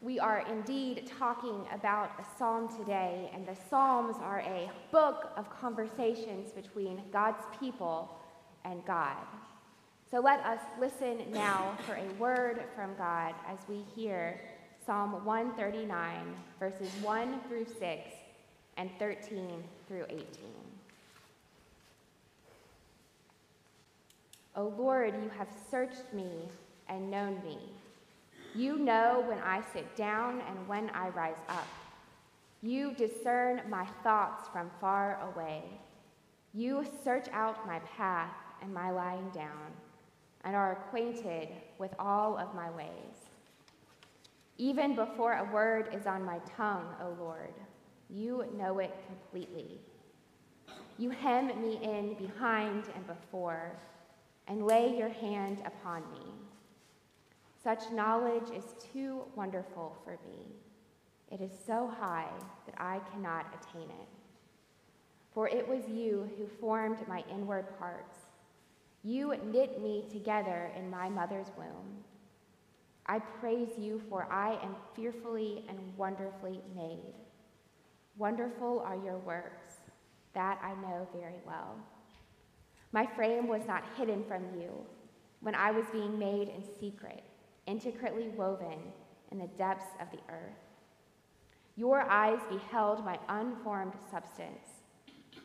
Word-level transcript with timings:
We 0.00 0.20
are 0.20 0.44
indeed 0.48 1.10
talking 1.18 1.66
about 1.74 2.12
a 2.20 2.38
psalm 2.38 2.68
today, 2.78 3.30
and 3.34 3.44
the 3.44 3.56
Psalms 3.68 4.14
are 4.22 4.38
a 4.40 4.70
book 4.92 5.32
of 5.36 5.50
conversations 5.50 6.52
between 6.52 7.02
God's 7.12 7.42
people 7.58 8.08
and 8.64 8.84
God. 8.86 9.16
So 10.08 10.20
let 10.20 10.38
us 10.44 10.60
listen 10.78 11.24
now 11.32 11.76
for 11.84 11.96
a 11.96 12.12
word 12.14 12.62
from 12.76 12.94
God 12.96 13.34
as 13.48 13.58
we 13.68 13.82
hear 13.96 14.40
Psalm 14.86 15.24
139, 15.24 16.34
verses 16.60 16.90
1 17.02 17.40
through 17.48 17.66
6 17.66 18.00
and 18.76 18.90
13 19.00 19.64
through 19.88 20.04
18. 20.08 20.26
O 24.54 24.72
Lord, 24.78 25.14
you 25.22 25.30
have 25.36 25.48
searched 25.70 26.12
me 26.14 26.30
and 26.88 27.10
known 27.10 27.42
me. 27.44 27.58
You 28.58 28.76
know 28.76 29.22
when 29.28 29.38
I 29.38 29.62
sit 29.72 29.94
down 29.94 30.42
and 30.48 30.66
when 30.66 30.90
I 30.90 31.10
rise 31.10 31.40
up. 31.48 31.68
You 32.60 32.92
discern 32.92 33.62
my 33.70 33.86
thoughts 34.02 34.48
from 34.48 34.68
far 34.80 35.20
away. 35.32 35.62
You 36.54 36.84
search 37.04 37.28
out 37.32 37.68
my 37.68 37.78
path 37.96 38.34
and 38.60 38.74
my 38.74 38.90
lying 38.90 39.30
down, 39.30 39.70
and 40.42 40.56
are 40.56 40.72
acquainted 40.72 41.50
with 41.78 41.94
all 42.00 42.36
of 42.36 42.52
my 42.52 42.68
ways. 42.70 43.28
Even 44.56 44.96
before 44.96 45.34
a 45.34 45.52
word 45.54 45.94
is 45.94 46.08
on 46.08 46.24
my 46.24 46.40
tongue, 46.56 46.96
O 47.00 47.14
Lord, 47.16 47.54
you 48.10 48.44
know 48.56 48.80
it 48.80 48.92
completely. 49.06 49.78
You 50.98 51.10
hem 51.10 51.46
me 51.62 51.78
in 51.80 52.14
behind 52.14 52.86
and 52.96 53.06
before, 53.06 53.70
and 54.48 54.66
lay 54.66 54.98
your 54.98 55.10
hand 55.10 55.62
upon 55.64 56.02
me. 56.10 56.47
Such 57.62 57.90
knowledge 57.90 58.50
is 58.54 58.76
too 58.92 59.22
wonderful 59.34 59.96
for 60.04 60.12
me. 60.24 60.46
It 61.30 61.40
is 61.40 61.50
so 61.66 61.92
high 62.00 62.30
that 62.66 62.74
I 62.78 63.00
cannot 63.10 63.46
attain 63.52 63.90
it. 63.90 64.08
For 65.34 65.48
it 65.48 65.68
was 65.68 65.88
you 65.88 66.30
who 66.38 66.46
formed 66.60 67.06
my 67.08 67.24
inward 67.30 67.66
parts. 67.78 68.16
You 69.02 69.34
knit 69.44 69.82
me 69.82 70.04
together 70.10 70.70
in 70.76 70.88
my 70.88 71.08
mother's 71.08 71.48
womb. 71.56 72.04
I 73.06 73.18
praise 73.18 73.76
you, 73.76 74.02
for 74.08 74.30
I 74.30 74.52
am 74.62 74.76
fearfully 74.94 75.64
and 75.68 75.78
wonderfully 75.96 76.60
made. 76.76 77.14
Wonderful 78.16 78.80
are 78.80 78.96
your 78.96 79.18
works, 79.18 79.80
that 80.32 80.60
I 80.62 80.74
know 80.80 81.08
very 81.12 81.40
well. 81.44 81.76
My 82.92 83.04
frame 83.04 83.48
was 83.48 83.66
not 83.66 83.82
hidden 83.96 84.24
from 84.24 84.42
you 84.56 84.70
when 85.40 85.54
I 85.54 85.72
was 85.72 85.86
being 85.92 86.18
made 86.18 86.48
in 86.48 86.62
secret 86.78 87.22
intricately 87.68 88.28
woven 88.30 88.78
in 89.30 89.38
the 89.38 89.46
depths 89.58 89.94
of 90.00 90.10
the 90.10 90.18
earth. 90.32 90.56
Your 91.76 92.00
eyes 92.00 92.40
beheld 92.50 93.04
my 93.04 93.18
unformed 93.28 93.92
substance. 94.10 94.82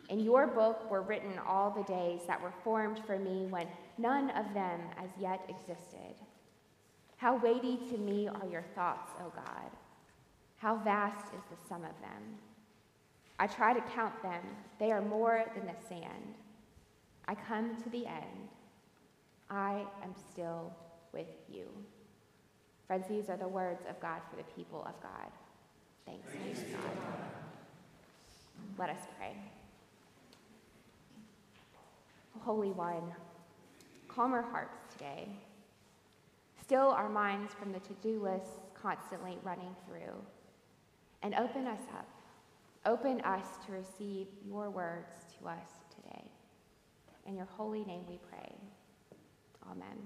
In 0.09 0.19
your 0.19 0.47
book 0.47 0.89
were 0.89 1.01
written 1.01 1.37
all 1.47 1.69
the 1.69 1.83
days 1.83 2.21
that 2.25 2.41
were 2.41 2.53
formed 2.63 2.99
for 3.05 3.19
me 3.19 3.45
when 3.49 3.67
none 3.97 4.31
of 4.31 4.53
them 4.53 4.79
as 4.97 5.09
yet 5.19 5.41
existed. 5.47 6.15
How 7.17 7.37
weighty 7.37 7.77
to 7.91 7.97
me 7.97 8.27
are 8.27 8.47
your 8.49 8.65
thoughts, 8.73 9.11
O 9.19 9.31
God. 9.35 9.69
How 10.57 10.77
vast 10.77 11.27
is 11.27 11.43
the 11.51 11.67
sum 11.67 11.83
of 11.83 11.99
them. 12.01 12.37
I 13.37 13.47
try 13.47 13.73
to 13.73 13.81
count 13.93 14.21
them, 14.23 14.41
they 14.79 14.91
are 14.91 15.01
more 15.01 15.43
than 15.55 15.65
the 15.65 15.87
sand. 15.87 16.35
I 17.27 17.35
come 17.35 17.75
to 17.81 17.89
the 17.89 18.05
end. 18.05 18.49
I 19.49 19.85
am 20.03 20.13
still 20.31 20.73
with 21.11 21.27
you. 21.49 21.67
Friends, 22.93 23.07
these 23.09 23.27
are 23.27 23.37
the 23.37 23.47
words 23.47 23.85
of 23.89 23.99
God 23.99 24.21
for 24.29 24.35
the 24.35 24.43
people 24.55 24.85
of 24.85 24.93
God. 25.01 25.31
Thanks 26.05 26.29
be 26.31 26.53
to 26.53 26.77
God. 26.77 26.91
Let 28.77 28.91
us 28.91 29.01
pray. 29.17 29.35
Holy 32.41 32.69
One, 32.69 33.01
calm 34.07 34.31
our 34.31 34.43
hearts 34.43 34.77
today. 34.91 35.27
Still 36.61 36.89
our 36.89 37.09
minds 37.09 37.51
from 37.55 37.71
the 37.71 37.79
to 37.79 37.93
do 38.03 38.21
lists 38.21 38.59
constantly 38.79 39.39
running 39.41 39.75
through. 39.87 40.13
And 41.23 41.33
open 41.33 41.65
us 41.65 41.81
up. 41.97 42.07
Open 42.85 43.21
us 43.21 43.57
to 43.65 43.71
receive 43.71 44.27
your 44.45 44.69
words 44.69 45.15
to 45.39 45.47
us 45.47 45.67
today. 45.89 46.25
In 47.25 47.35
your 47.35 47.47
holy 47.57 47.85
name 47.85 48.03
we 48.07 48.19
pray. 48.29 48.53
Amen. 49.71 49.97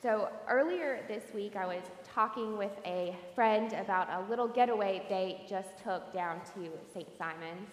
So 0.00 0.28
earlier 0.48 1.00
this 1.08 1.24
week, 1.34 1.56
I 1.56 1.66
was 1.66 1.82
talking 2.04 2.56
with 2.56 2.70
a 2.86 3.16
friend 3.34 3.72
about 3.72 4.08
a 4.08 4.30
little 4.30 4.46
getaway 4.46 5.04
they 5.08 5.44
just 5.48 5.70
took 5.82 6.12
down 6.12 6.40
to 6.54 6.70
St. 6.94 7.08
Simons. 7.18 7.68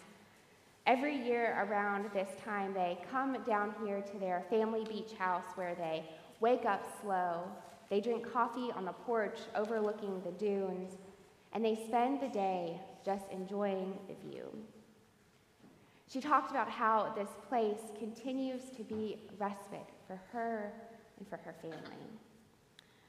Every 0.87 1.15
year 1.15 1.55
around 1.69 2.09
this 2.15 2.29
time, 2.43 2.73
they 2.73 2.97
come 3.11 3.37
down 3.45 3.75
here 3.85 4.01
to 4.01 4.17
their 4.17 4.43
family 4.49 4.83
beach 4.85 5.13
house 5.19 5.45
where 5.53 5.75
they 5.75 6.03
wake 6.39 6.65
up 6.65 6.99
slow, 6.99 7.43
they 7.91 8.01
drink 8.01 8.33
coffee 8.33 8.71
on 8.71 8.85
the 8.85 8.93
porch 8.93 9.37
overlooking 9.53 10.19
the 10.25 10.31
dunes, 10.31 10.93
and 11.53 11.63
they 11.63 11.75
spend 11.75 12.21
the 12.21 12.29
day 12.29 12.81
just 13.05 13.29
enjoying 13.31 13.93
the 14.07 14.15
view. 14.27 14.47
She 16.11 16.21
talked 16.21 16.49
about 16.49 16.71
how 16.71 17.13
this 17.15 17.29
place 17.47 17.81
continues 17.99 18.61
to 18.77 18.83
be 18.83 19.19
respite 19.37 19.89
for 20.07 20.19
her 20.31 20.73
and 21.17 21.27
for 21.27 21.37
her 21.37 21.55
family. 21.61 22.05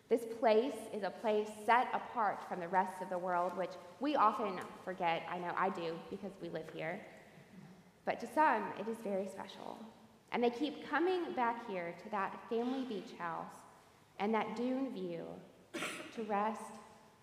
This 0.08 0.22
place 0.38 0.76
is 0.94 1.02
a 1.02 1.10
place 1.10 1.48
set 1.64 1.88
apart 1.92 2.44
from 2.48 2.60
the 2.60 2.68
rest 2.68 3.02
of 3.02 3.10
the 3.10 3.18
world, 3.18 3.56
which 3.56 3.72
we 3.98 4.14
often 4.14 4.60
forget. 4.84 5.22
I 5.28 5.38
know 5.38 5.52
I 5.56 5.70
do 5.70 5.98
because 6.10 6.30
we 6.40 6.48
live 6.48 6.66
here. 6.72 7.00
But 8.04 8.20
to 8.20 8.28
some, 8.32 8.62
it 8.78 8.86
is 8.88 8.98
very 9.02 9.26
special. 9.26 9.76
And 10.30 10.42
they 10.42 10.50
keep 10.50 10.88
coming 10.88 11.32
back 11.34 11.68
here 11.68 11.94
to 12.04 12.10
that 12.10 12.38
family 12.48 12.84
beach 12.84 13.12
house 13.18 13.46
and 14.20 14.32
that 14.32 14.54
dune 14.54 14.92
view 14.92 15.24
to 16.14 16.22
rest 16.22 16.60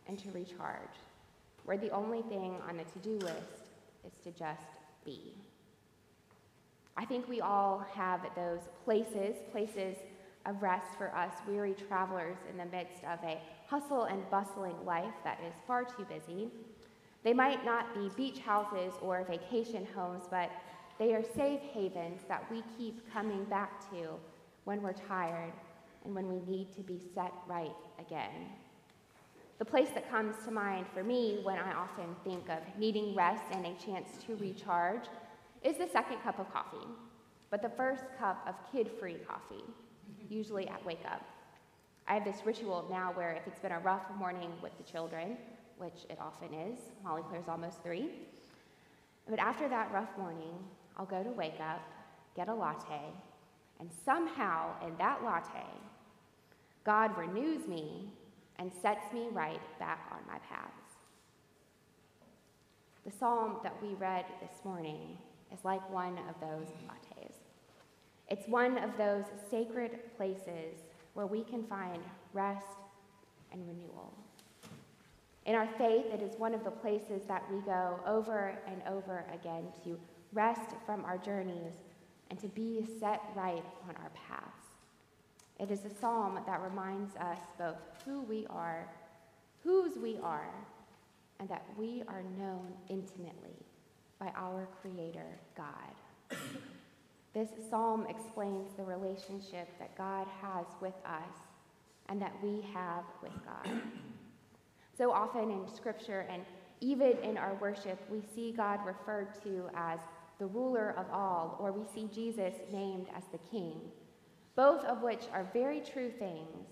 and 0.08 0.20
to 0.20 0.30
recharge, 0.32 0.98
where 1.64 1.78
the 1.78 1.90
only 1.92 2.22
thing 2.24 2.58
on 2.68 2.78
the 2.78 2.84
to 2.84 3.00
do 3.00 3.18
list 3.26 3.72
is 4.06 4.14
to 4.24 4.32
just 4.38 4.68
be. 5.06 5.34
I 6.98 7.06
think 7.06 7.28
we 7.28 7.42
all 7.42 7.86
have 7.94 8.22
those 8.36 8.60
places, 8.84 9.38
places 9.52 9.96
of 10.46 10.62
rest 10.62 10.98
for 10.98 11.14
us 11.16 11.34
weary 11.48 11.74
travelers 11.88 12.38
in 12.50 12.58
the 12.58 12.66
midst 12.66 13.04
of 13.04 13.20
a 13.24 13.42
hustle 13.68 14.04
and 14.06 14.30
bustling 14.30 14.76
life 14.86 15.14
that 15.24 15.40
is 15.48 15.54
far 15.66 15.84
too 15.84 16.06
busy. 16.06 16.50
They 17.24 17.34
might 17.34 17.64
not 17.64 17.94
be 17.94 18.10
beach 18.18 18.40
houses 18.40 18.94
or 19.02 19.24
vacation 19.24 19.88
homes, 19.96 20.24
but 20.30 20.52
they 21.00 21.14
are 21.14 21.24
safe 21.36 21.62
havens 21.74 22.22
that 22.28 22.46
we 22.52 22.64
keep 22.78 23.12
coming 23.12 23.46
back 23.46 23.90
to 23.92 24.10
when 24.66 24.82
we're 24.82 24.94
tired 24.94 25.54
and 26.04 26.14
when 26.14 26.28
we 26.28 26.42
need 26.52 26.74
to 26.76 26.82
be 26.82 27.00
set 27.16 27.32
right 27.48 27.76
again. 28.00 28.50
The 29.60 29.66
place 29.66 29.90
that 29.94 30.10
comes 30.10 30.36
to 30.44 30.52
mind 30.52 30.88
for 30.94 31.04
me 31.04 31.40
when 31.44 31.58
I 31.58 31.72
often 31.74 32.16
think 32.26 32.50
of 32.50 32.60
needing 32.78 33.16
rest 33.16 33.44
and 33.52 33.66
a 33.66 33.74
chance 33.76 34.10
to 34.26 34.36
recharge 34.36 35.06
is 35.64 35.78
the 35.78 35.88
second 35.88 36.18
cup 36.22 36.40
of 36.40 36.52
coffee, 36.52 36.86
but 37.50 37.62
the 37.62 37.70
first 37.70 38.04
cup 38.20 38.46
of 38.46 38.56
kid 38.72 38.92
free 39.00 39.18
coffee 39.26 39.64
usually 40.30 40.68
at 40.68 40.84
wake 40.86 41.04
up. 41.10 41.26
I 42.08 42.16
have 42.16 42.26
this 42.26 42.46
ritual 42.46 42.86
now 42.90 43.12
where 43.14 43.32
if 43.32 43.48
it's 43.48 43.60
been 43.60 43.72
a 43.72 43.80
rough 43.80 44.04
morning 44.18 44.52
with 44.62 44.78
the 44.78 44.84
children, 44.84 45.38
which 45.78 46.06
it 46.10 46.18
often 46.20 46.54
is, 46.54 46.78
Molly 47.04 47.22
Claire's 47.30 47.48
almost 47.48 47.82
three, 47.84 48.10
but 49.30 49.40
after 49.40 49.70
that 49.70 49.92
rough 49.94 50.18
morning, 50.18 50.54
I'll 50.98 51.06
go 51.06 51.24
to 51.24 51.30
wake 51.32 51.60
up, 51.62 51.82
get 52.36 52.50
a 52.50 52.54
latte, 52.54 53.10
and 53.80 53.90
somehow 54.06 54.72
in 54.86 54.96
that 54.98 55.24
latte, 55.24 55.66
God 56.84 57.18
renews 57.18 57.68
me 57.68 58.10
and 58.60 58.72
sets 58.82 59.12
me 59.14 59.28
right 59.32 59.62
back 59.80 60.10
on 60.12 60.20
my 60.28 60.40
paths. 60.40 60.72
The 63.06 63.12
psalm 63.12 63.58
that 63.64 63.76
we 63.82 63.96
read 63.96 64.26
this 64.42 64.64
morning 64.64 65.18
is 65.52 65.60
like 65.64 65.90
one 65.92 66.18
of 66.30 66.40
those 66.40 66.68
lattes. 66.88 67.13
It's 68.34 68.48
one 68.48 68.80
of 68.80 68.98
those 68.98 69.26
sacred 69.52 70.00
places 70.18 70.80
where 71.14 71.28
we 71.28 71.44
can 71.44 71.64
find 71.66 72.00
rest 72.34 72.66
and 73.52 73.62
renewal. 73.68 74.12
In 75.46 75.54
our 75.54 75.68
faith, 75.78 76.08
it 76.12 76.20
is 76.20 76.36
one 76.40 76.56
of 76.56 76.64
the 76.64 76.72
places 76.72 77.28
that 77.28 77.44
we 77.52 77.60
go 77.60 78.00
over 78.08 78.58
and 78.66 78.82
over 78.90 79.24
again 79.32 79.66
to 79.84 80.00
rest 80.32 80.72
from 80.84 81.06
our 81.06 81.20
journeys 81.20 81.74
and 82.32 82.40
to 82.40 82.48
be 82.48 82.84
set 83.00 83.22
right 83.36 83.64
on 83.88 83.96
our 83.98 84.10
paths. 84.28 84.66
It 85.60 85.70
is 85.70 85.86
a 85.86 85.94
psalm 86.02 86.40
that 86.48 86.60
reminds 86.60 87.16
us 87.18 87.38
both 87.60 87.78
who 88.04 88.24
we 88.24 88.48
are, 88.50 88.90
whose 89.64 89.96
we 89.96 90.18
are, 90.24 90.50
and 91.40 91.48
that 91.50 91.68
we 91.78 92.02
are 92.08 92.24
known 92.40 92.74
intimately 92.90 93.62
by 94.18 94.32
our 94.36 94.68
Creator, 94.82 95.38
God. 95.56 96.40
This 97.34 97.50
psalm 97.70 98.06
explains 98.08 98.70
the 98.78 98.84
relationship 98.84 99.68
that 99.80 99.98
God 99.98 100.28
has 100.42 100.66
with 100.82 100.94
us 101.06 101.36
and 102.10 102.22
that 102.22 102.34
we 102.44 102.66
have 102.74 103.04
with 103.22 103.34
God. 103.46 103.82
So 104.96 105.12
often 105.12 105.50
in 105.50 105.68
Scripture 105.76 106.28
and 106.30 106.44
even 106.80 107.18
in 107.24 107.36
our 107.36 107.56
worship, 107.56 108.00
we 108.12 108.22
see 108.36 108.52
God 108.52 108.80
referred 108.86 109.34
to 109.44 109.68
as 109.76 110.00
the 110.38 110.46
ruler 110.46 110.94
of 110.98 111.06
all, 111.12 111.58
or 111.60 111.72
we 111.72 111.84
see 111.96 112.10
Jesus 112.14 112.54
named 112.72 113.08
as 113.16 113.24
the 113.32 113.40
king, 113.50 113.80
both 114.56 114.84
of 114.86 115.02
which 115.02 115.24
are 115.32 115.48
very 115.54 115.80
true 115.80 116.12
things. 116.12 116.68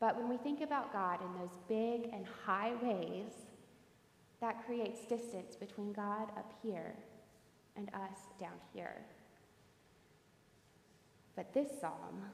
But 0.00 0.16
when 0.16 0.28
we 0.28 0.36
think 0.36 0.60
about 0.60 0.92
God 0.92 1.20
in 1.20 1.40
those 1.40 1.56
big 1.68 2.10
and 2.12 2.24
high 2.44 2.72
ways, 2.82 3.32
that 4.40 4.64
creates 4.64 5.00
distance 5.06 5.56
between 5.56 5.92
God 5.92 6.30
up 6.36 6.52
here 6.62 6.94
and 7.76 7.88
us 7.88 8.18
down 8.38 8.58
here. 8.72 9.04
But 11.36 11.52
this 11.52 11.68
psalm 11.80 12.24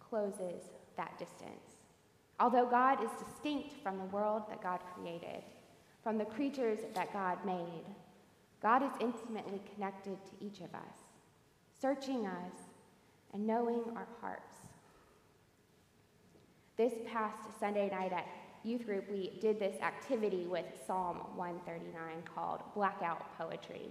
closes 0.00 0.62
that 0.96 1.18
distance. 1.18 1.76
Although 2.40 2.66
God 2.66 3.02
is 3.02 3.10
distinct 3.18 3.74
from 3.82 3.98
the 3.98 4.04
world 4.04 4.42
that 4.48 4.62
God 4.62 4.80
created, 4.94 5.42
from 6.02 6.18
the 6.18 6.24
creatures 6.24 6.80
that 6.94 7.12
God 7.12 7.38
made, 7.44 7.84
God 8.62 8.82
is 8.82 8.90
intimately 9.00 9.60
connected 9.74 10.18
to 10.24 10.44
each 10.44 10.60
of 10.60 10.74
us, 10.74 10.96
searching 11.80 12.26
us 12.26 12.52
and 13.32 13.46
knowing 13.46 13.82
our 13.94 14.08
hearts. 14.20 14.56
This 16.76 16.92
past 17.10 17.38
Sunday 17.58 17.90
night 17.90 18.12
at 18.12 18.26
youth 18.64 18.84
group, 18.84 19.10
we 19.10 19.38
did 19.40 19.58
this 19.58 19.80
activity 19.80 20.46
with 20.46 20.66
Psalm 20.86 21.18
139 21.36 22.22
called 22.34 22.60
Blackout 22.74 23.36
Poetry. 23.38 23.90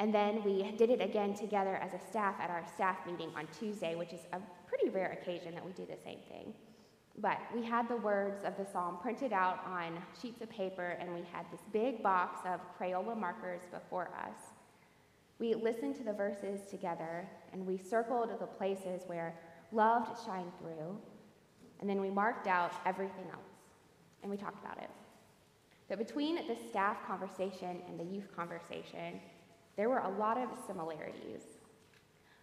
And 0.00 0.14
then 0.14 0.42
we 0.42 0.62
did 0.78 0.88
it 0.88 1.02
again 1.02 1.34
together 1.34 1.76
as 1.76 1.92
a 1.92 2.00
staff 2.08 2.34
at 2.40 2.48
our 2.48 2.64
staff 2.74 2.96
meeting 3.06 3.30
on 3.36 3.46
Tuesday, 3.58 3.94
which 3.96 4.14
is 4.14 4.20
a 4.32 4.40
pretty 4.66 4.88
rare 4.88 5.12
occasion 5.12 5.54
that 5.54 5.64
we 5.64 5.72
do 5.72 5.84
the 5.84 6.02
same 6.02 6.20
thing. 6.26 6.54
But 7.18 7.36
we 7.54 7.62
had 7.62 7.86
the 7.86 7.98
words 7.98 8.42
of 8.42 8.56
the 8.56 8.64
psalm 8.64 8.96
printed 9.02 9.34
out 9.34 9.60
on 9.66 10.02
sheets 10.20 10.40
of 10.40 10.48
paper, 10.48 10.96
and 10.98 11.12
we 11.12 11.20
had 11.30 11.44
this 11.52 11.60
big 11.70 12.02
box 12.02 12.40
of 12.46 12.60
Crayola 12.78 13.14
markers 13.14 13.60
before 13.70 14.08
us. 14.16 14.38
We 15.38 15.54
listened 15.54 15.96
to 15.96 16.02
the 16.02 16.14
verses 16.14 16.60
together, 16.70 17.28
and 17.52 17.66
we 17.66 17.76
circled 17.76 18.30
the 18.40 18.46
places 18.46 19.02
where 19.06 19.38
love 19.70 20.08
shined 20.24 20.52
through, 20.58 20.96
and 21.80 21.90
then 21.90 22.00
we 22.00 22.08
marked 22.08 22.46
out 22.46 22.72
everything 22.86 23.26
else, 23.30 23.52
and 24.22 24.30
we 24.30 24.38
talked 24.38 24.64
about 24.64 24.78
it. 24.78 24.88
But 25.90 25.98
between 25.98 26.36
the 26.36 26.56
staff 26.70 27.06
conversation 27.06 27.82
and 27.86 28.00
the 28.00 28.04
youth 28.04 28.34
conversation, 28.34 29.20
there 29.80 29.88
were 29.88 30.00
a 30.00 30.18
lot 30.18 30.36
of 30.36 30.50
similarities. 30.66 31.40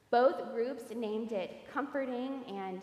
Both 0.09 0.51
groups 0.55 0.85
named 0.95 1.31
it 1.31 1.71
comforting 1.71 2.41
and 2.47 2.81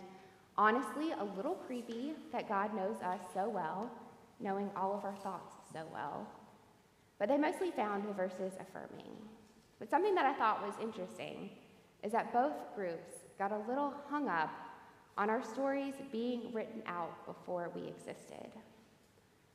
honestly 0.56 1.10
a 1.10 1.24
little 1.36 1.56
creepy 1.56 2.12
that 2.30 2.48
God 2.48 2.72
knows 2.72 3.02
us 3.02 3.18
so 3.34 3.48
well, 3.48 3.90
knowing 4.38 4.70
all 4.76 4.96
of 4.96 5.04
our 5.04 5.16
thoughts 5.16 5.56
so 5.72 5.80
well. 5.92 6.28
But 7.18 7.28
they 7.28 7.36
mostly 7.36 7.72
found 7.72 8.08
the 8.08 8.12
verses 8.12 8.52
affirming. 8.60 9.10
But 9.80 9.90
something 9.90 10.14
that 10.14 10.24
I 10.24 10.34
thought 10.34 10.64
was 10.64 10.74
interesting 10.80 11.50
is 12.04 12.12
that 12.12 12.32
both 12.32 12.54
groups 12.76 13.10
got 13.40 13.50
a 13.50 13.58
little 13.68 13.92
hung 14.08 14.28
up 14.28 14.52
on 15.18 15.30
our 15.30 15.42
stories 15.42 15.94
being 16.12 16.52
written 16.52 16.80
out 16.86 17.26
before 17.26 17.72
we 17.74 17.88
existed. 17.88 18.52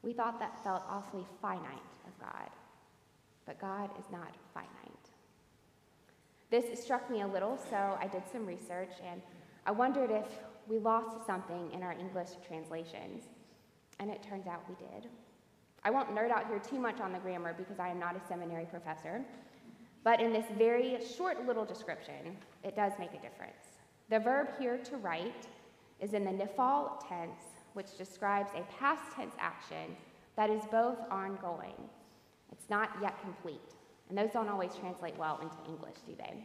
We 0.02 0.12
thought 0.12 0.42
that 0.42 0.62
felt 0.62 0.84
awfully 0.90 1.26
finite 1.42 1.96
of 2.06 2.20
God, 2.20 2.50
but 3.46 3.62
God 3.62 3.92
is 3.98 4.06
not 4.12 4.34
finite. 4.54 4.89
This 6.50 6.82
struck 6.84 7.10
me 7.12 7.22
a 7.22 7.28
little, 7.28 7.60
so 7.70 7.98
I 8.02 8.08
did 8.08 8.24
some 8.32 8.46
research 8.46 8.92
and 9.08 9.22
I 9.66 9.72
wondered 9.72 10.10
if 10.10 10.26
we 10.68 10.80
lost 10.80 11.26
something 11.26 11.72
in 11.74 11.84
our 11.84 11.94
English 11.94 12.30
translations. 12.48 13.24
And 14.00 14.10
it 14.10 14.24
turns 14.24 14.48
out 14.48 14.64
we 14.68 14.76
did. 14.76 15.10
I 15.84 15.92
won't 15.92 16.10
nerd 16.16 16.32
out 16.32 16.48
here 16.48 16.60
too 16.60 16.80
much 16.80 17.00
on 17.00 17.12
the 17.12 17.20
grammar 17.20 17.54
because 17.54 17.80
I 17.80 17.90
am 17.90 18.00
not 18.00 18.16
a 18.16 18.28
seminary 18.28 18.66
professor. 18.66 19.24
But 20.04 20.22
in 20.22 20.34
this 20.34 20.46
very 20.58 20.98
short 21.18 21.46
little 21.46 21.66
description, 21.66 22.38
it 22.64 22.76
does 22.76 22.94
make 22.98 23.12
a 23.12 23.22
difference. 23.22 23.78
The 24.10 24.20
verb 24.20 24.48
here 24.58 24.78
to 24.78 24.98
write 24.98 25.48
is 26.00 26.14
in 26.14 26.24
the 26.24 26.32
nifal 26.32 27.00
tense, 27.08 27.42
which 27.74 27.98
describes 27.98 28.50
a 28.56 28.64
past 28.80 29.12
tense 29.16 29.36
action 29.38 29.96
that 30.36 30.50
is 30.50 30.64
both 30.72 30.98
ongoing. 31.12 31.76
It's 32.52 32.70
not 32.70 32.90
yet 33.02 33.22
complete. 33.22 33.76
And 34.10 34.18
those 34.18 34.32
don't 34.32 34.50
always 34.50 34.74
translate 34.76 35.18
well 35.18 35.40
into 35.42 35.56
English, 35.68 35.98
do 36.06 36.16
they? 36.18 36.44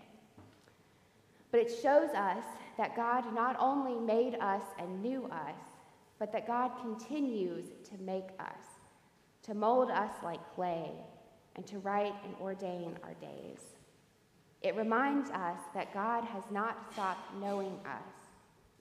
But 1.51 1.61
it 1.61 1.71
shows 1.83 2.11
us 2.11 2.45
that 2.77 2.95
God 2.95 3.35
not 3.35 3.57
only 3.59 3.99
made 3.99 4.35
us 4.41 4.63
and 4.79 5.03
knew 5.03 5.25
us, 5.27 5.57
but 6.19 6.33
that 6.33 6.47
God 6.47 6.73
continues 6.81 7.67
to 7.91 8.03
make 8.03 8.29
us, 8.39 8.65
to 9.45 9.55
mold 9.55 9.91
us 9.91 10.11
like 10.23 10.41
clay, 10.55 10.91
and 11.57 11.67
to 11.67 11.79
write 11.79 12.15
and 12.25 12.35
ordain 12.41 12.99
our 13.03 13.15
days. 13.15 13.61
It 14.63 14.77
reminds 14.77 15.31
us 15.31 15.59
that 15.75 15.95
God 15.95 16.25
has 16.25 16.43
not 16.51 16.93
stopped 16.93 17.35
knowing 17.41 17.79
us, 17.87 18.13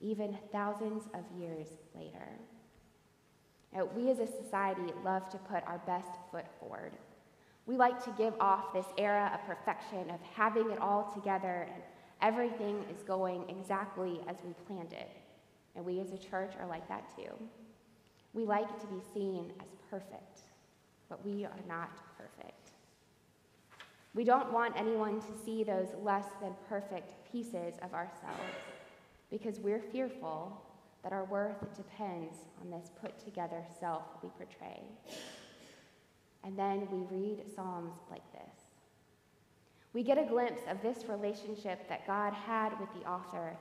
even 0.02 0.38
thousands 0.52 1.04
of 1.14 1.24
years 1.40 1.68
later. 1.96 2.28
Now, 3.74 3.86
we 3.96 4.10
as 4.10 4.20
a 4.20 4.28
society 4.28 4.94
love 5.04 5.30
to 5.30 5.38
put 5.38 5.64
our 5.68 5.82
best 5.86 6.10
foot 6.32 6.46
forward 6.60 6.94
we 7.66 7.78
like 7.78 8.04
to 8.04 8.12
give 8.18 8.34
off 8.40 8.74
this 8.74 8.86
era 8.98 9.32
of 9.34 9.46
perfection, 9.48 10.10
of 10.10 10.20
having 10.36 10.70
it 10.72 10.80
all 10.80 11.12
together, 11.14 11.68
and 11.74 11.84
everything 12.22 12.84
is 12.94 13.04
going 13.04 13.50
exactly 13.50 14.20
as 14.28 14.38
we 14.46 14.54
planned 14.66 14.94
it. 14.94 15.10
And 15.76 15.86
we 15.86 16.00
as 16.00 16.12
a 16.12 16.18
church 16.18 16.54
are 16.60 16.68
like 16.68 16.88
that 16.90 17.16
too. 17.16 17.32
We 18.34 18.46
like 18.46 18.80
to 18.82 18.88
be 18.88 19.00
seen 19.14 19.52
as 19.62 19.68
perfect, 19.90 20.42
but 21.10 21.24
we 21.26 21.46
are 21.46 21.60
not 21.68 21.92
perfect. 22.18 22.72
We 24.16 24.24
don't 24.24 24.52
want 24.52 24.76
anyone 24.78 25.22
to 25.22 25.28
see 25.46 25.64
those 25.64 25.88
less 26.04 26.26
than 26.42 26.54
perfect 26.70 27.14
pieces 27.32 27.76
of 27.82 27.94
ourselves 27.94 28.54
because 29.32 29.60
we're 29.60 29.82
fearful 29.82 30.62
that 31.04 31.12
our 31.12 31.26
worth 31.26 31.76
depends 31.76 32.36
on 32.62 32.70
this 32.70 32.92
put 33.02 33.18
together 33.24 33.64
self 33.80 34.04
we 34.22 34.30
portray. 34.38 34.82
And 36.44 36.58
then 36.58 36.88
we 36.92 37.18
read 37.18 37.44
Psalms 37.56 37.94
like 38.12 38.30
this. 38.34 38.42
We 39.94 40.04
get 40.04 40.18
a 40.18 40.26
glimpse 40.26 40.62
of 40.68 40.82
this 40.82 41.06
relationship 41.08 41.88
that 41.88 42.08
God 42.08 42.34
had 42.34 42.80
with 42.80 42.90
the 43.00 43.08
author 43.08 43.56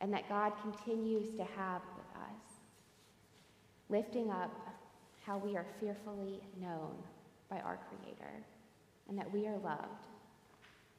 and 0.00 0.12
that 0.12 0.28
God 0.28 0.52
continues 0.62 1.30
to 1.36 1.44
have 1.56 1.82
with 1.96 2.06
us, 2.16 2.60
lifting 3.88 4.30
up 4.30 4.50
how 5.24 5.38
we 5.38 5.56
are 5.56 5.66
fearfully 5.80 6.40
known 6.60 6.94
by 7.50 7.58
our 7.60 7.78
Creator 7.88 8.44
and 9.08 9.18
that 9.18 9.32
we 9.32 9.46
are 9.46 9.58
loved, 9.58 10.06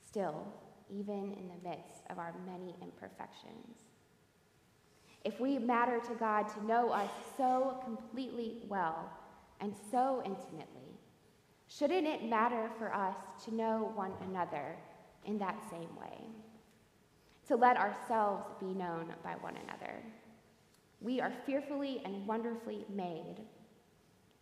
still, 0.06 0.46
even 0.90 1.34
in 1.34 1.50
the 1.50 1.70
midst 1.70 2.04
of 2.10 2.20
our 2.20 2.34
many 2.46 2.76
imperfections. 2.82 3.78
If 5.26 5.40
we 5.40 5.58
matter 5.58 6.00
to 6.00 6.16
God 6.16 6.50
to 6.50 6.66
know 6.66 6.90
us 6.90 7.10
so 7.38 7.80
completely 7.84 8.58
well 8.68 9.10
and 9.62 9.74
so 9.92 10.22
intimately, 10.26 10.83
Shouldn't 11.78 12.06
it 12.06 12.30
matter 12.30 12.70
for 12.78 12.94
us 12.94 13.16
to 13.46 13.56
know 13.56 13.92
one 13.96 14.12
another 14.30 14.76
in 15.26 15.40
that 15.40 15.58
same 15.72 15.90
way? 16.00 16.28
To 17.48 17.56
let 17.56 17.78
ourselves 17.78 18.46
be 18.60 18.68
known 18.68 19.12
by 19.24 19.32
one 19.42 19.56
another. 19.56 20.04
We 21.02 21.20
are 21.20 21.34
fearfully 21.46 22.02
and 22.06 22.28
wonderfully 22.28 22.86
made, 22.94 23.38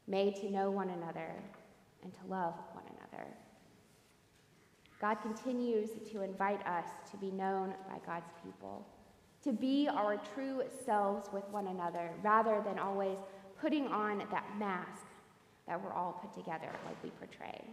made 0.07 0.35
to 0.37 0.51
know 0.51 0.71
one 0.71 0.89
another 0.89 1.31
and 2.03 2.13
to 2.13 2.19
love 2.27 2.53
one 2.73 2.83
another. 2.97 3.27
God 4.99 5.15
continues 5.15 5.89
to 6.11 6.23
invite 6.23 6.65
us 6.67 6.85
to 7.11 7.17
be 7.17 7.31
known 7.31 7.73
by 7.87 7.99
God's 8.05 8.29
people, 8.43 8.85
to 9.43 9.53
be 9.53 9.87
our 9.87 10.17
true 10.35 10.63
selves 10.85 11.29
with 11.31 11.47
one 11.49 11.67
another 11.67 12.11
rather 12.21 12.61
than 12.65 12.77
always 12.77 13.17
putting 13.59 13.87
on 13.87 14.19
that 14.31 14.45
mask 14.59 15.05
that 15.67 15.81
we're 15.81 15.93
all 15.93 16.13
put 16.21 16.33
together 16.33 16.69
like 16.85 17.01
we 17.03 17.09
portray. 17.11 17.63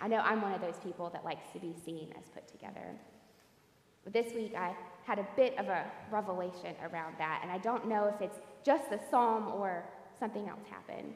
I 0.00 0.08
know 0.08 0.18
I'm 0.18 0.40
one 0.40 0.52
of 0.52 0.60
those 0.60 0.78
people 0.82 1.10
that 1.10 1.24
likes 1.24 1.52
to 1.52 1.58
be 1.58 1.74
seen 1.84 2.12
as 2.18 2.28
put 2.30 2.48
together. 2.48 2.96
But 4.04 4.12
this 4.12 4.32
week 4.32 4.54
I 4.56 4.74
had 5.04 5.18
a 5.18 5.26
bit 5.36 5.58
of 5.58 5.66
a 5.68 5.84
revelation 6.10 6.74
around 6.90 7.14
that, 7.18 7.40
and 7.42 7.50
I 7.50 7.58
don't 7.58 7.86
know 7.88 8.06
if 8.06 8.20
it's 8.20 8.38
just 8.64 8.88
the 8.90 9.00
psalm 9.10 9.48
or 9.48 9.84
something 10.18 10.48
else 10.48 10.64
happened. 10.70 11.14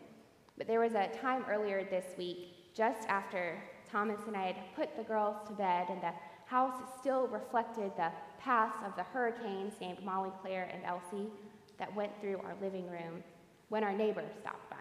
But 0.58 0.66
there 0.66 0.80
was 0.80 0.92
a 0.92 1.08
time 1.20 1.44
earlier 1.50 1.84
this 1.84 2.04
week, 2.18 2.74
just 2.74 3.08
after 3.08 3.62
Thomas 3.90 4.20
and 4.26 4.36
I 4.36 4.46
had 4.46 4.56
put 4.76 4.96
the 4.96 5.02
girls 5.02 5.36
to 5.48 5.54
bed, 5.54 5.86
and 5.88 6.02
the 6.02 6.12
house 6.46 6.74
still 7.00 7.26
reflected 7.28 7.92
the 7.96 8.10
paths 8.38 8.76
of 8.84 8.94
the 8.96 9.02
hurricanes 9.02 9.74
named 9.80 10.04
Molly, 10.04 10.30
Claire, 10.42 10.68
and 10.72 10.84
Elsie 10.84 11.30
that 11.78 11.94
went 11.94 12.12
through 12.20 12.38
our 12.44 12.54
living 12.60 12.88
room 12.90 13.22
when 13.68 13.82
our 13.82 13.92
neighbor 13.92 14.24
stopped 14.40 14.70
by. 14.70 14.73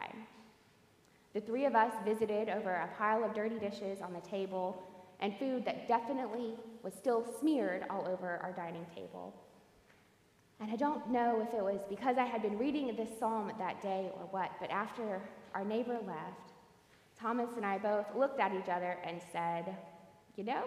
The 1.34 1.42
three 1.42 1.66
of 1.66 1.76
us 1.76 1.92
visited 2.06 2.50
over 2.50 2.72
a 2.72 2.90
pile 2.98 3.24
of 3.24 3.34
dirty 3.34 3.58
dishes 3.58 4.02
on 4.02 4.14
the 4.14 4.22
table 4.22 4.82
and 5.20 5.36
food 5.38 5.66
that 5.66 5.88
definitely 5.88 6.54
was 6.84 6.94
still 6.94 7.26
smeared 7.40 7.86
all 7.90 8.08
over 8.08 8.40
our 8.44 8.52
dining 8.52 8.86
table. 8.94 9.34
And 10.60 10.72
I 10.72 10.76
don't 10.76 11.10
know 11.10 11.46
if 11.48 11.54
it 11.54 11.64
was 11.64 11.82
because 11.90 12.18
I 12.18 12.26
had 12.26 12.42
been 12.42 12.58
reading 12.58 12.96
this 12.96 13.10
psalm 13.20 13.52
that 13.58 13.82
day 13.82 14.12
or 14.16 14.28
what, 14.32 14.52
but 14.60 14.70
after 14.70 15.22
our 15.56 15.66
neighbor 15.66 15.98
left, 16.06 16.54
Thomas 17.20 17.50
and 17.56 17.66
I 17.66 17.78
both 17.78 18.06
looked 18.16 18.40
at 18.40 18.54
each 18.54 18.70
other 18.70 18.98
and 19.04 19.20
said, 19.32 19.76
You 20.36 20.44
know, 20.44 20.64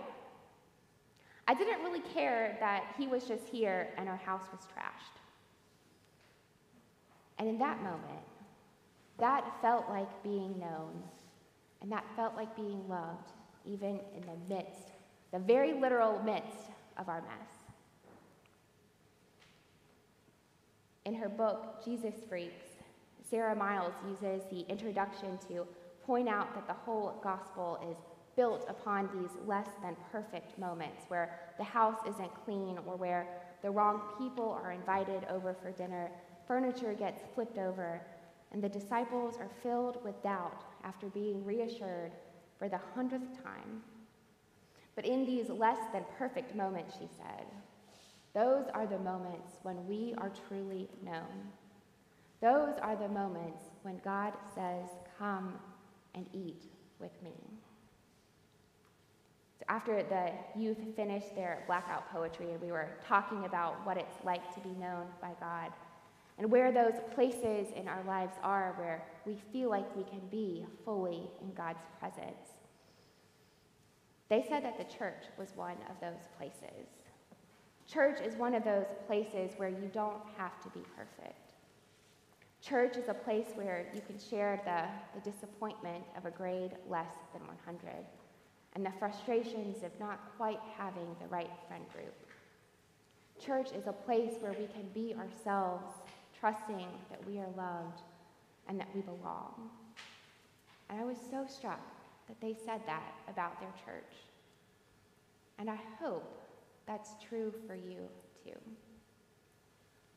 I 1.47 1.55
didn't 1.55 1.83
really 1.83 2.03
care 2.13 2.57
that 2.61 2.95
he 2.99 3.07
was 3.07 3.25
just 3.25 3.47
here 3.47 3.89
and 3.99 4.09
our 4.09 4.17
house 4.17 4.43
was 4.51 4.63
trashed. 4.63 5.21
And 7.39 7.49
in 7.49 7.59
that 7.59 7.83
moment, 7.83 8.25
that 9.19 9.45
felt 9.63 9.89
like 9.89 10.23
being 10.23 10.59
known, 10.59 11.03
and 11.81 11.91
that 11.91 12.05
felt 12.17 12.35
like 12.37 12.55
being 12.57 12.87
loved, 12.89 13.33
even 13.65 14.01
in 14.15 14.23
the 14.23 14.55
midst, 14.55 14.93
the 15.33 15.39
very 15.39 15.73
literal 15.73 16.23
midst 16.23 16.71
of 16.99 17.09
our 17.09 17.23
mess. 17.23 17.49
In 21.05 21.15
her 21.15 21.29
book, 21.29 21.85
Jesus 21.85 22.15
Freaks, 22.29 22.65
Sara 23.31 23.55
Miles 23.55 23.95
uses 24.09 24.43
the 24.51 24.61
introduction 24.69 25.39
to 25.49 25.67
point 26.05 26.29
out 26.29 26.55
that 26.55 26.67
the 26.67 26.73
whole 26.73 27.19
gospel 27.23 27.79
is 27.91 27.97
built 28.37 28.67
upon 28.69 29.09
these 29.15 29.31
less 29.47 29.69
than 29.83 29.97
perfect 30.13 30.59
moments 30.59 31.05
where 31.09 31.39
the 31.59 31.65
house 31.65 31.99
isn't 32.09 32.31
clean 32.45 32.79
or 32.87 32.97
where 32.97 33.27
the 33.63 33.71
wrong 33.71 34.03
people 34.19 34.61
are 34.63 34.73
invited 34.73 35.25
over 35.31 35.55
for 35.55 35.71
dinner, 35.73 36.11
furniture 36.47 36.93
gets 36.93 37.23
flipped 37.35 37.59
over, 37.59 38.01
and 38.53 38.63
the 38.63 38.69
disciples 38.69 39.37
are 39.39 39.51
filled 39.63 40.03
with 40.05 40.23
doubt 40.23 40.65
after 40.85 41.07
being 41.09 41.45
reassured 41.45 42.13
for 42.59 42.69
the 42.69 42.81
hundredth 42.95 43.43
time. 43.43 43.83
But 44.95 45.05
in 45.05 45.27
these 45.27 45.51
less 45.51 45.79
than 45.93 46.05
perfect 46.19 46.55
moments, 46.55 46.95
she 46.99 47.09
said, 47.19 47.47
those 48.37 48.67
are 48.75 48.87
the 48.87 48.99
moments 48.99 49.53
when 49.63 49.87
we 49.87 50.13
are 50.19 50.31
truly 50.47 50.91
known. 51.03 51.49
Those 52.43 52.75
are 52.83 52.95
the 52.95 53.09
moments 53.09 53.63
when 53.81 53.99
God 54.05 54.35
says, 54.55 54.91
Come 55.19 55.55
and 56.15 56.27
eat 56.35 56.65
with 57.01 57.13
me. 57.25 57.33
So 59.59 59.65
after 59.71 60.03
the 60.03 60.33
youth 60.55 60.77
finished 60.95 61.35
their 61.35 61.65
blackout 61.67 62.13
poetry, 62.13 62.51
and 62.51 62.61
we 62.61 62.73
were 62.73 62.91
talking 63.09 63.47
about 63.47 63.87
what 63.87 63.97
it's 63.97 64.23
like 64.23 64.55
to 64.55 64.61
be 64.61 64.75
known 64.79 65.07
by 65.23 65.31
God 65.41 65.73
and 66.39 66.51
where 66.51 66.71
those 66.71 66.95
places 67.15 67.69
in 67.75 67.89
our 67.89 68.03
lives 68.05 68.35
are 68.43 68.75
where 68.77 69.05
we 69.25 69.37
feel 69.53 69.71
like 69.71 69.97
we 69.97 70.05
can 70.05 70.21
be 70.31 70.67
fully 70.85 71.31
in 71.41 71.53
God's 71.55 71.85
presence. 71.99 72.53
They 74.29 74.45
said 74.49 74.65
that 74.65 74.77
the 74.77 74.97
church 74.97 75.25
was 75.39 75.49
one 75.55 75.77
of 75.89 76.01
those 76.01 76.29
places. 76.37 76.89
Church 77.87 78.21
is 78.21 78.35
one 78.37 78.55
of 78.55 78.65
those 78.65 78.87
places 79.07 79.53
where 79.57 79.69
you 79.69 79.89
don't 79.93 80.21
have 80.37 80.61
to 80.63 80.69
be 80.71 80.81
perfect. 80.97 81.53
Church 82.61 82.97
is 82.97 83.09
a 83.09 83.15
place 83.15 83.47
where 83.55 83.87
you 83.95 84.01
can 84.01 84.19
share 84.19 84.61
the, 84.65 85.21
the 85.21 85.31
disappointment 85.31 86.03
of 86.17 86.27
a 86.27 86.31
grade 86.31 86.73
less 86.89 87.15
than 87.33 87.47
100 87.47 88.05
and 88.77 88.85
the 88.85 88.93
frustrations 88.99 89.83
of 89.83 89.91
not 89.99 90.37
quite 90.37 90.61
having 90.77 91.17
the 91.21 91.27
right 91.29 91.51
friend 91.67 91.85
group. 91.93 92.15
Church 93.43 93.71
is 93.73 93.87
a 93.87 93.93
place 93.93 94.35
where 94.41 94.53
we 94.53 94.67
can 94.67 94.89
be 94.93 95.15
ourselves, 95.15 95.95
trusting 96.41 96.87
that 97.11 97.27
we 97.27 97.39
are 97.39 97.49
loved 97.57 98.03
and 98.69 98.79
that 98.79 98.89
we 98.95 99.01
belong. 99.01 99.71
And 100.89 101.01
I 101.01 101.05
was 101.05 101.17
so 101.31 101.47
struck 101.49 101.81
that 102.29 102.41
they 102.41 102.55
said 102.55 102.81
that 102.87 103.15
about 103.29 103.61
their 103.61 103.73
church. 103.85 104.13
And 105.59 105.71
I 105.71 105.79
hope 106.01 106.41
that's 106.87 107.11
true 107.29 107.53
for 107.67 107.75
you 107.75 108.09
too. 108.45 108.59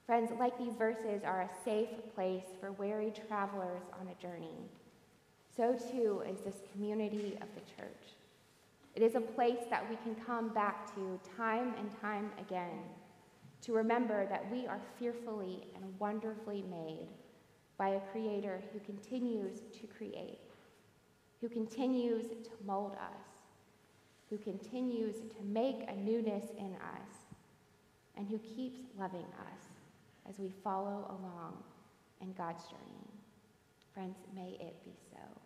Friends, 0.06 0.32
like 0.40 0.58
these 0.58 0.74
verses 0.74 1.24
are 1.24 1.42
a 1.42 1.50
safe 1.64 1.90
place 2.16 2.46
for 2.60 2.72
weary 2.74 3.14
travelers 3.28 3.84
on 4.00 4.08
a 4.08 4.22
journey, 4.22 4.58
so 5.56 5.74
too 5.74 6.24
is 6.28 6.40
this 6.40 6.62
community 6.74 7.38
of 7.42 7.48
the 7.54 7.62
church. 7.76 8.16
It 8.96 9.04
is 9.04 9.16
a 9.16 9.22
place 9.22 9.60
that 9.70 9.88
we 9.90 9.98
can 9.98 10.16
come 10.26 10.50
back 10.50 10.94
to 10.96 11.20
time 11.38 11.76
and 11.78 11.90
time 12.02 12.32
again 12.40 12.80
to 13.62 13.74
remember 13.74 14.26
that 14.28 14.50
we 14.52 14.68
are 14.68 14.80
fearfully 14.98 15.68
and 15.76 16.00
wonderfully 16.00 16.64
made 16.70 17.08
by 17.78 17.90
a 17.90 18.00
creator 18.12 18.62
who 18.72 18.80
continues 18.80 19.62
to 19.80 19.88
create, 19.88 20.40
who 21.42 21.50
continues 21.50 22.30
to 22.44 22.52
mold 22.66 22.94
us, 22.94 23.26
who 24.30 24.38
continues 24.38 25.16
to 25.16 25.44
make 25.44 25.84
a 25.88 25.96
newness 25.96 26.46
in 26.58 26.76
us, 26.76 27.18
and 28.16 28.28
who 28.28 28.38
keeps 28.40 28.80
loving 28.98 29.26
us 29.40 29.62
as 30.30 30.40
we 30.40 30.52
follow 30.64 31.06
along 31.20 31.64
in 32.22 32.34
God's 32.34 32.64
journey. 32.66 33.08
Friends, 33.94 34.18
may 34.36 34.58
it 34.60 34.76
be 34.84 34.92
so. 35.10 35.39